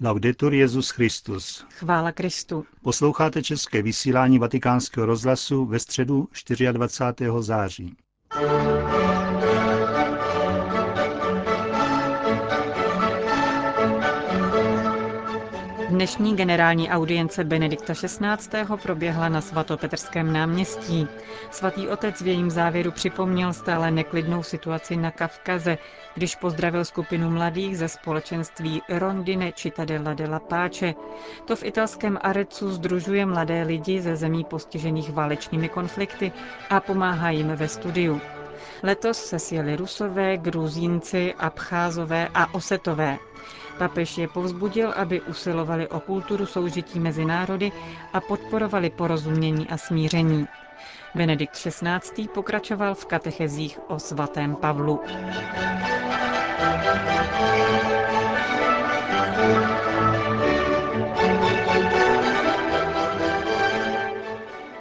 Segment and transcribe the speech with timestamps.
[0.00, 1.66] Laudetur Jezus Christus.
[1.70, 2.64] Chvála Kristu.
[2.82, 6.28] Posloucháte české vysílání Vatikánského rozhlasu ve středu
[6.72, 7.30] 24.
[7.40, 7.96] září.
[15.98, 18.58] Dnešní generální audience Benedikta XVI.
[18.82, 21.06] proběhla na svatopetrském náměstí.
[21.50, 25.78] Svatý otec v jejím závěru připomněl stále neklidnou situaci na Kavkaze,
[26.14, 30.94] když pozdravil skupinu mladých ze společenství Rondine Cittadella della Pace.
[31.44, 36.32] To v italském Arecu združuje mladé lidi ze zemí postižených válečnými konflikty
[36.70, 38.20] a pomáhá jim ve studiu.
[38.82, 43.18] Letos se sjeli Rusové, Gruzínci, Abcházové a Osetové.
[43.78, 47.72] Papež je povzbudil, aby usilovali o kulturu soužití mezi národy
[48.12, 50.46] a podporovali porozumění a smíření.
[51.14, 52.28] Benedikt XVI.
[52.34, 55.00] pokračoval v katechezích o svatém Pavlu.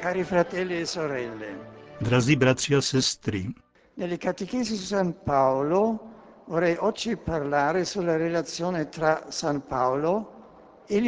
[0.01, 1.45] Cari fratelli e sorelle.
[2.01, 3.45] Drazí bratři a sestry.
[3.97, 5.99] Nelle catechesi su San Paolo
[6.45, 10.33] vorrei oggi parlare sulla relazione tra San Paolo
[10.89, 11.01] e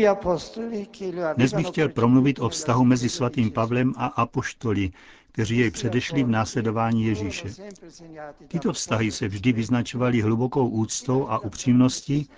[1.35, 4.91] dnes bych chtěl promluvit o vztahu mezi svatým Pavlem a apoštoli,
[5.31, 7.47] kteří jej předešli v následování Ježíše.
[8.47, 12.29] Tyto vztahy se vždy vyznačovaly hlubokou úctou a upřímností,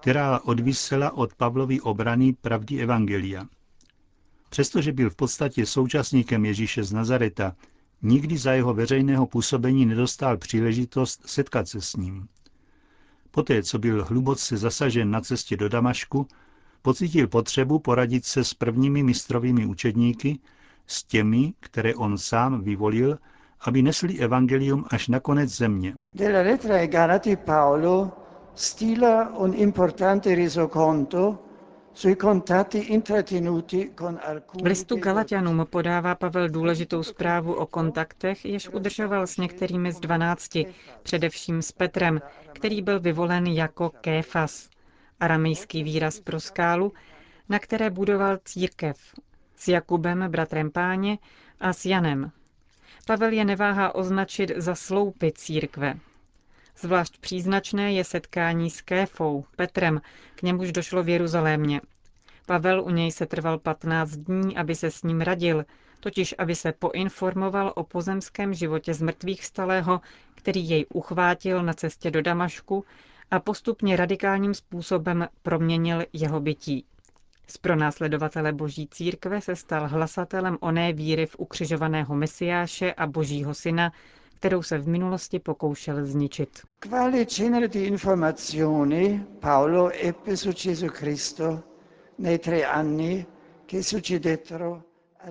[0.00, 3.46] která odvisela od Pavlovy obrany pravdy Evangelia.
[4.48, 7.56] Přestože byl v podstatě současníkem Ježíše z Nazareta,
[8.02, 12.28] nikdy za jeho veřejného působení nedostal příležitost setkat se s ním.
[13.30, 16.26] Poté, co byl hluboce zasažen na cestě do Damašku,
[16.82, 20.38] pocítil potřebu poradit se s prvními mistrovými učedníky,
[20.86, 23.18] s těmi, které on sám vyvolil,
[23.60, 25.94] aby nesli evangelium až na konec země.
[26.70, 28.12] Ai Galati Paolo
[28.54, 30.34] stila un importante
[34.62, 40.66] v listu Galatianům podává Pavel důležitou zprávu o kontaktech, jež udržoval s některými z dvanácti,
[41.02, 42.20] především s Petrem,
[42.52, 44.68] který byl vyvolen jako Kéfas,
[45.20, 46.92] aramejský výraz pro skálu,
[47.48, 48.96] na které budoval církev,
[49.56, 51.18] s Jakubem, bratrem páně,
[51.60, 52.30] a s Janem.
[53.06, 55.94] Pavel je neváhá označit za sloupy církve,
[56.82, 60.00] Zvlášť příznačné je setkání s Kéfou, Petrem,
[60.34, 61.80] k němuž došlo v Jeruzalémě.
[62.46, 65.64] Pavel u něj se trval 15 dní, aby se s ním radil,
[66.00, 70.00] totiž aby se poinformoval o pozemském životě zmrtvých stalého,
[70.34, 72.84] který jej uchvátil na cestě do Damašku
[73.30, 76.84] a postupně radikálním způsobem proměnil jeho bytí.
[77.48, 83.92] Z pronásledovatele boží církve se stal hlasatelem oné víry v ukřižovaného mesiáše a božího syna,
[84.34, 86.60] kterou se v minulosti pokoušel zničit.
[86.78, 91.71] Quale genere di informazioni Paolo ebbe su Gesù Cristo
[92.22, 93.26] nei tre anni
[93.66, 94.84] che succedettero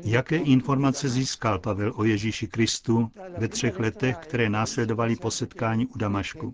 [0.04, 5.98] Jaké informace získal Pavel o Ježíši Kristu ve třech letech, které následovaly po setkání u
[5.98, 6.54] Damašku?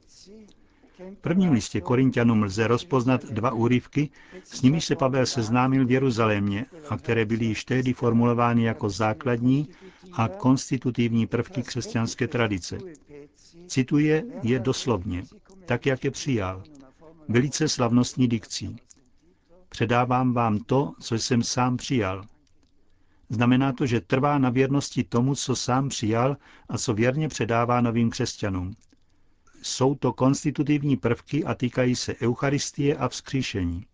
[1.14, 4.09] V prvním listě Korintianům lze rozpoznat dva úryvky,
[4.44, 9.69] s nimiž se Pavel seznámil v Jeruzalémě a které byly již tehdy formulovány jako základní
[10.14, 12.78] a konstitutivní prvky křesťanské tradice.
[13.68, 15.24] Cituje je doslovně,
[15.66, 16.64] tak jak je přijal,
[17.28, 18.75] velice slavnostní dikcí.
[19.70, 22.26] Předávám vám to, co jsem sám přijal.
[23.30, 26.38] Znamená to, že trvá na věrnosti tomu, co sám přijal
[26.70, 28.76] a co věrně předává novým křesťanům.
[29.62, 33.86] Jsou to konstitutivní prvky a týkají se Eucharistie a vzkříšení.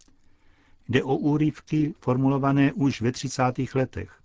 [0.90, 3.42] Jde o úryvky formulované už ve 30.
[3.76, 4.22] letech.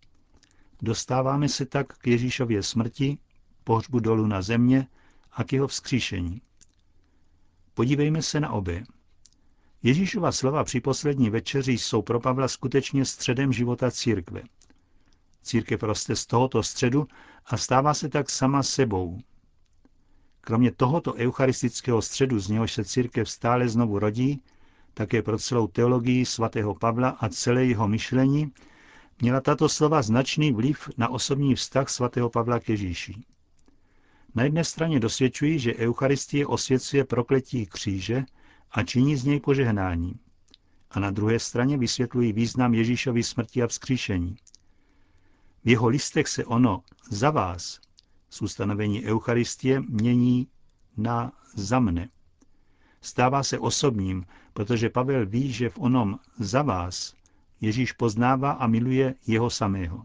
[0.83, 3.19] Dostáváme se tak k Ježíšově smrti,
[3.65, 4.87] pohřbu dolů na země
[5.33, 6.43] a k jeho vzkříšení.
[7.75, 8.85] Podívejme se na obě.
[9.83, 14.43] Ježíšova slova při poslední večeři jsou pro Pavla skutečně středem života církve.
[15.43, 17.07] Církev roste z tohoto středu
[17.47, 19.21] a stává se tak sama sebou.
[20.41, 24.43] Kromě tohoto eucharistického středu, z něhož se církev stále znovu rodí,
[24.95, 28.53] také pro celou teologii svatého Pavla a celé jeho myšlení,
[29.21, 33.15] měla tato slova značný vliv na osobní vztah svatého Pavla k Ježíši.
[34.35, 38.25] Na jedné straně dosvědčují, že Eucharistie osvěcuje prokletí kříže
[38.71, 40.15] a činí z něj požehnání.
[40.91, 44.37] A na druhé straně vysvětlují význam Ježíšovy smrti a vzkříšení.
[45.65, 47.81] V jeho listech se ono za vás
[48.31, 50.49] z ustanovení Eucharistie mění
[50.97, 52.09] na za mne.
[53.01, 57.15] Stává se osobním, protože Pavel ví, že v onom za vás
[57.61, 60.03] Ježíš poznává a miluje jeho samého.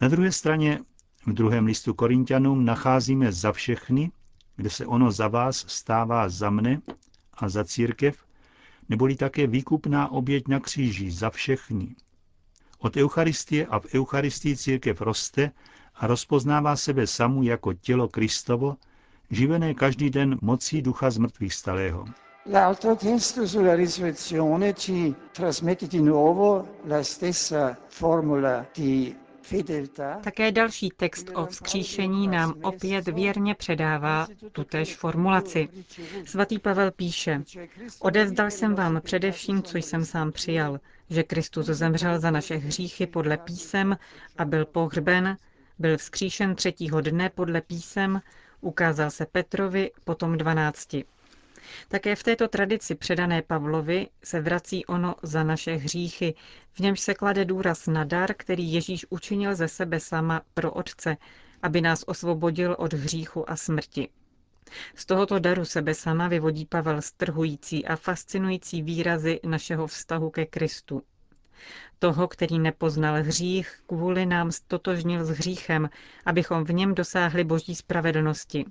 [0.00, 0.80] Na druhé straně
[1.26, 4.10] v druhém listu Korintianům nacházíme za všechny,
[4.56, 6.80] kde se ono za vás stává za mne
[7.34, 8.16] a za církev,
[8.88, 11.94] neboli také výkupná oběť na kříži za všechny.
[12.78, 15.50] Od Eucharistie a v Eucharistii církev roste
[15.94, 18.76] a rozpoznává sebe samu jako tělo Kristovo,
[19.30, 22.04] živené každý den mocí ducha z mrtvých stalého.
[22.52, 25.14] L'altro testo sulla risurrezione ci
[25.88, 29.25] di nuovo la stessa formula di.
[30.24, 35.68] Také další text o vzkříšení nám opět věrně předává tutéž formulaci.
[36.24, 37.42] Svatý Pavel píše,
[38.00, 43.36] odevzdal jsem vám především, co jsem sám přijal, že Kristus zemřel za naše hříchy podle
[43.36, 43.96] písem
[44.38, 45.36] a byl pohřben,
[45.78, 48.20] byl vzkříšen třetího dne podle písem,
[48.60, 51.04] ukázal se Petrovi, potom dvanácti.
[51.88, 56.34] Také v této tradici předané Pavlovi se vrací ono za naše hříchy,
[56.72, 61.16] v němž se klade důraz na dar, který Ježíš učinil ze sebe sama pro Otce,
[61.62, 64.08] aby nás osvobodil od hříchu a smrti.
[64.94, 71.02] Z tohoto daru sebe sama vyvodí Pavel strhující a fascinující výrazy našeho vztahu ke Kristu.
[71.98, 75.90] Toho, který nepoznal hřích, kvůli nám stotožnil s hříchem,
[76.26, 78.64] abychom v něm dosáhli boží spravedlnosti.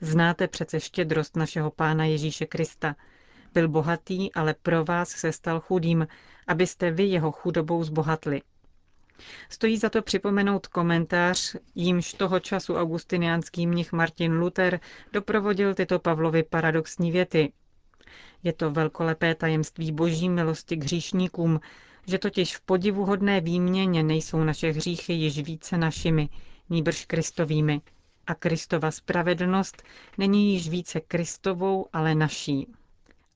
[0.00, 2.96] Znáte přece štědrost našeho Pána Ježíše Krista.
[3.54, 6.06] Byl bohatý, ale pro vás se stal chudým,
[6.46, 8.42] abyste vy jeho chudobou zbohatli.
[9.50, 14.80] Stojí za to připomenout komentář, jímž toho času augustiniánský mnich Martin Luther
[15.12, 17.52] doprovodil tyto Pavlovy paradoxní věty.
[18.42, 21.60] Je to velkolepé tajemství boží milosti k hříšníkům,
[22.06, 26.28] že totiž v podivuhodné výměně nejsou naše hříchy již více našimi,
[26.70, 27.80] níbrž Kristovými
[28.26, 29.82] a Kristova spravedlnost
[30.18, 32.68] není již více Kristovou, ale naší.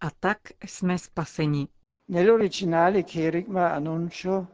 [0.01, 1.69] A tak jsme spaseni.
[2.09, 4.47] Nell'originale Kerigma annuncio,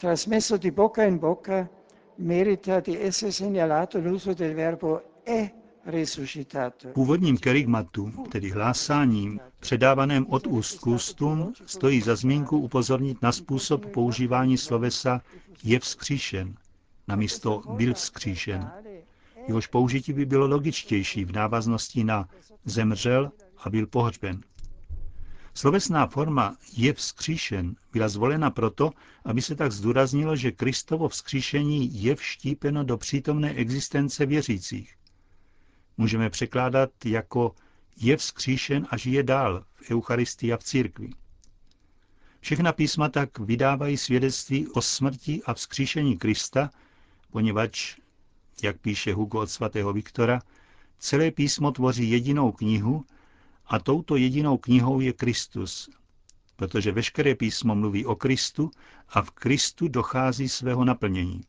[0.00, 1.68] trasmesso di bocca in bocca,
[2.18, 5.50] merita di essere segnalato l'uso del verbo è
[5.86, 6.88] resuscitato.
[6.88, 13.32] V původním kerygmatu, tedy hlásáním, předávaném od úst k ústům, stojí za zmínku upozornit na
[13.32, 15.20] způsob používání slovesa
[15.64, 16.54] je vzkříšen,
[17.08, 18.70] namísto byl vzkříšen.
[19.48, 22.28] Jehož použití by bylo logičtější v návaznosti na
[22.64, 24.40] zemřel a byl pohřben.
[25.54, 28.90] Slovesná forma je vzkříšen byla zvolena proto,
[29.24, 34.94] aby se tak zdůraznilo, že Kristovo vzkříšení je vštípeno do přítomné existence věřících.
[35.96, 37.54] Můžeme překládat jako
[37.96, 41.10] je vzkříšen a žije dál v Eucharistii a v církvi.
[42.40, 46.70] Všechna písma tak vydávají svědectví o smrti a vzkříšení Krista,
[47.30, 47.96] poněvadž,
[48.62, 50.40] jak píše Hugo od svatého Viktora,
[50.98, 53.04] celé písmo tvoří jedinou knihu
[53.66, 55.90] a touto jedinou knihou je Kristus,
[56.56, 58.70] protože veškeré písmo mluví o Kristu
[59.08, 61.40] a v Kristu dochází svého naplnění.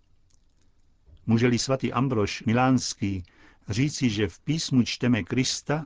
[1.26, 3.24] Může-li svatý Ambrož Milánský
[3.70, 5.86] říci, že v písmu čteme Krista,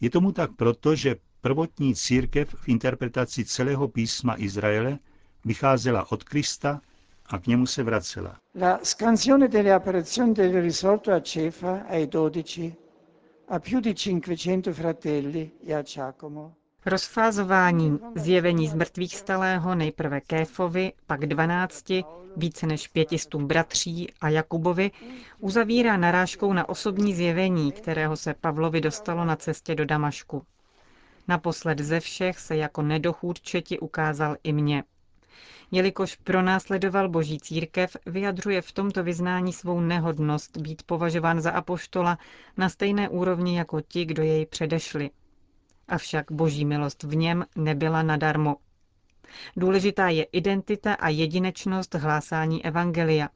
[0.00, 4.98] je tomu tak proto, že prvotní církev v interpretaci celého písma Izraele
[5.44, 6.80] vycházela od Krista
[7.26, 8.36] a k němu se vracela.
[8.60, 12.74] La scansione delle apparizioni del risorto a Cefa, ai dodici,
[13.48, 16.54] a più di 500 fratelli e a Giacomo,
[16.86, 22.04] Rozfázování zjevení z mrtvých stalého nejprve Kéfovi, pak dvanácti,
[22.36, 24.90] více než pětistům bratří a Jakubovi,
[25.38, 30.42] uzavírá narážkou na osobní zjevení, kterého se Pavlovi dostalo na cestě do Damašku.
[31.28, 34.84] Naposled ze všech se jako nedochůdčeti ukázal i mně.
[35.70, 42.18] Jelikož pronásledoval boží církev, vyjadřuje v tomto vyznání svou nehodnost být považován za apoštola
[42.56, 45.10] na stejné úrovni jako ti, kdo jej předešli.
[45.88, 48.56] Avšak boží milost v něm nebyla nadarmo.
[49.56, 53.28] Důležitá je identita a jedinečnost hlásání Evangelia.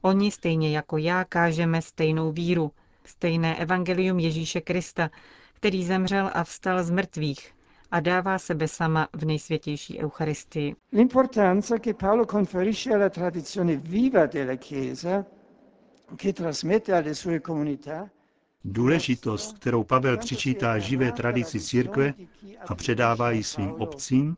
[0.00, 2.72] Oni stejně jako já kážeme stejnou víru,
[3.04, 5.10] stejné evangelium Ježíše Krista,
[5.54, 7.57] který zemřel a vstal z mrtvých
[7.90, 10.76] a dává sebe sama v nejsvětější Eucharistii.
[10.92, 15.24] L'importanza che Paolo conferisce alla tradizione viva della Chiesa,
[16.16, 18.08] che trasmette alle sue comunità,
[18.64, 22.14] Důležitost, kterou Pavel přičítá živé tradici církve
[22.66, 24.36] a předává ji svým obcím,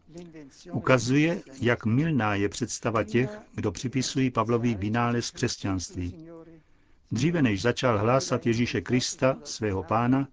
[0.72, 6.28] ukazuje, jak milná je představa těch, kdo připisují Pavlovi vynález křesťanství.
[7.12, 10.28] Dříve než začal hlásat Ježíše Krista, svého pána,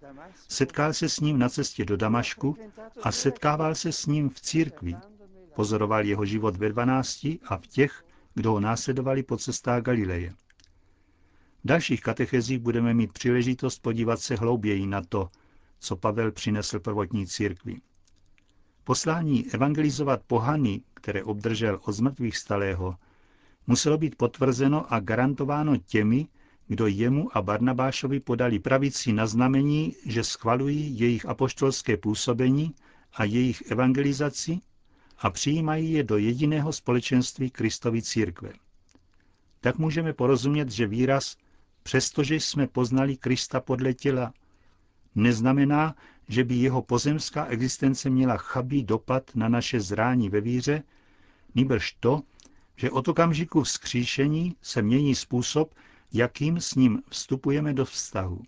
[0.48, 2.56] setkal se s ním na cestě do Damašku
[3.02, 4.96] a setkával se s ním v církvi.
[5.54, 8.04] Pozoroval jeho život ve dvanácti a v těch,
[8.34, 10.30] kdo ho následovali po cestách Galileje.
[11.64, 15.28] V dalších katechezích budeme mít příležitost podívat se hlouběji na to,
[15.78, 17.80] co Pavel přinesl prvotní církvi.
[18.84, 22.96] Poslání evangelizovat pohany, které obdržel od zmrtvých stalého,
[23.66, 26.28] muselo být potvrzeno a garantováno těmi,
[26.68, 32.74] kdo jemu a Barnabášovi podali pravici na znamení, že schvalují jejich apoštolské působení
[33.12, 34.58] a jejich evangelizaci
[35.18, 38.52] a přijímají je do jediného společenství Kristovy církve.
[39.60, 41.36] Tak můžeme porozumět, že výraz
[41.82, 44.32] přestože jsme poznali Krista podle těla,
[45.14, 45.94] neznamená,
[46.28, 50.82] že by jeho pozemská existence měla chabý dopad na naše zrání ve víře,
[51.54, 52.22] nýbrž to,
[52.76, 55.74] že od okamžiku vzkříšení se mění způsob,
[56.12, 58.42] jakým s ním vstupujeme do vztahu.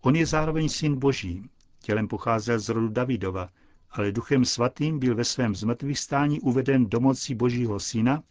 [0.00, 1.42] On je zároveň syn Boží,
[1.82, 3.48] tělem pocházel z rodu Davidova,
[3.90, 5.98] ale duchem svatým byl ve svém zmrtvých
[6.42, 8.22] uveden do moci Božího syna,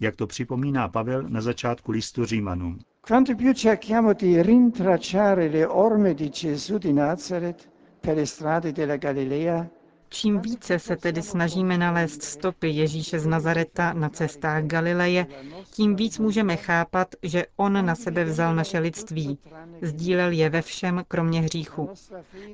[0.00, 2.78] jak to připomíná Pavel na začátku listu Římanům.
[3.08, 7.68] Quanto più cerchiamo di rintracciare le orme di Gesù di Nazareth
[8.00, 9.66] per le strade della Galilea,
[10.12, 15.26] Čím více se tedy snažíme nalézt stopy Ježíše z Nazareta na cestách Galileje,
[15.70, 19.38] tím víc můžeme chápat, že On na sebe vzal naše lidství,
[19.82, 21.90] sdílel je ve všem, kromě hříchu.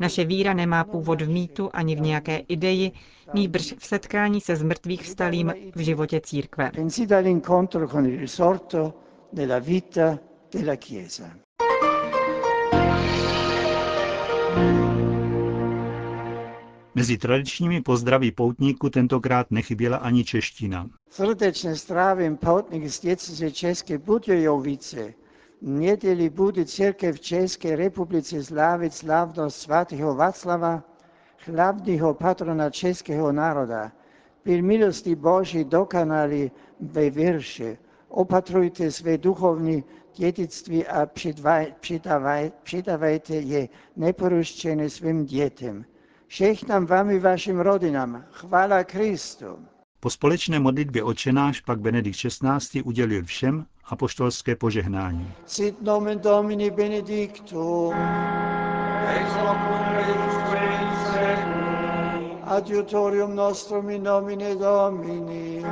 [0.00, 2.92] Naše víra nemá původ v mýtu ani v nějaké ideji,
[3.34, 6.70] nýbrž v setkání se zmrtvých vstalým v životě církve.
[16.98, 20.88] Mezi tradičními pozdraví poutníků tentokrát nechyběla ani čeština.
[21.10, 25.14] Srdečně zdravím poutníky z dieceze České Budějovice.
[25.62, 30.82] Neděli bude církev České republice slavit slavnost svatého Václava,
[31.46, 33.92] hlavního patrona českého národa.
[34.44, 36.50] Byl milosti Boží dokonali
[36.80, 37.78] ve virši.
[38.08, 39.84] Opatrujte své duchovní
[40.16, 41.06] dědictví a
[42.60, 45.84] předávajte je neporušené svým dětem.
[46.28, 48.24] Žehnám vám i vašim rodinám.
[48.32, 49.58] Chvála Kristu.
[50.00, 52.82] Po společné modlitbě očenáš pak Benedikt XVI.
[52.82, 55.32] udělil všem apoštolské požehnání.
[55.46, 57.94] Sit nomen Domini benedictum.
[59.08, 59.58] Ex hoc
[62.44, 65.64] Adiutorium nostrum in nomine Domini.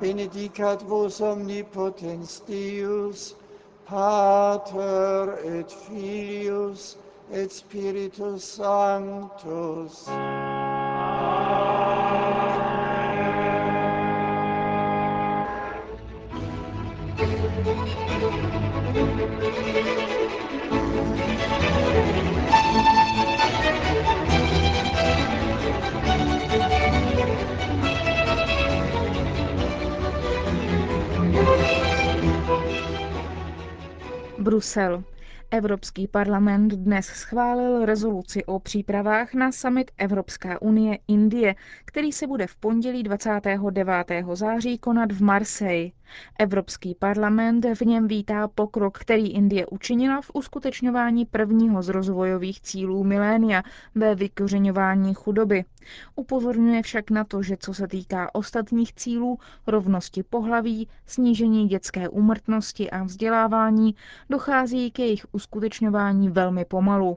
[0.00, 3.36] Benedicat vos omnipotens Deus,
[3.90, 6.96] Pater et Filius
[7.32, 10.06] et Spiritus Sanctus.
[18.92, 19.49] Amen.
[34.50, 35.04] Brusel.
[35.50, 41.54] Evropský parlament dnes schválil rezoluci o přípravách na summit Evropská unie Indie,
[41.84, 43.94] který se bude v pondělí 29.
[44.32, 45.90] září konat v Marseille.
[46.38, 53.04] Evropský parlament v něm vítá pokrok, který Indie učinila v uskutečňování prvního z rozvojových cílů
[53.04, 53.62] milénia
[53.94, 55.64] ve vykořeňování chudoby.
[56.16, 62.90] Upozorňuje však na to, že co se týká ostatních cílů, rovnosti pohlaví, snížení dětské úmrtnosti
[62.90, 63.94] a vzdělávání,
[64.30, 67.16] dochází k jejich uskutečňování velmi pomalu.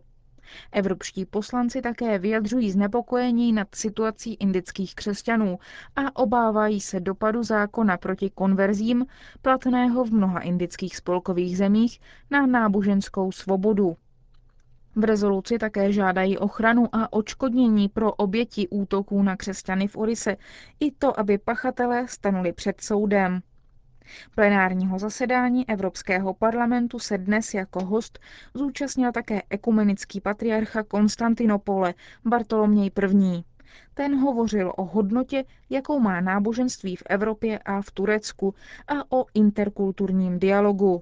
[0.72, 5.60] Evropští poslanci také vyjadřují znepokojení nad situací indických křesťanů
[5.96, 9.06] a obávají se dopadu zákona proti konverzím,
[9.42, 12.00] platného v mnoha indických spolkových zemích,
[12.32, 13.96] na náboženskou svobodu.
[14.96, 20.38] V rezoluci také žádají ochranu a odškodnění pro oběti útoků na křesťany v Orise,
[20.80, 23.42] i to, aby pachatelé stanuli před soudem.
[24.36, 28.20] Plenárního zasedání Evropského parlamentu se dnes jako host
[28.54, 31.94] zúčastnil také ekumenický patriarcha Konstantinopole
[32.26, 32.92] Bartoloměj
[33.34, 33.44] I.
[33.94, 38.56] Ten hovořil o hodnotě, jakou má náboženství v Evropě a v Turecku
[38.88, 41.02] a o interkulturním dialogu.